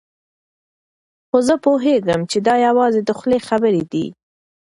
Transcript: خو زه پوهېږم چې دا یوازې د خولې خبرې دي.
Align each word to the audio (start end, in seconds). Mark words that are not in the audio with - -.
خو 1.27 1.37
زه 1.47 1.55
پوهېږم 1.63 2.21
چې 2.31 2.37
دا 2.47 2.55
یوازې 2.67 3.01
د 3.03 3.09
خولې 3.17 3.39
خبرې 3.47 3.83
دي. 3.91 4.05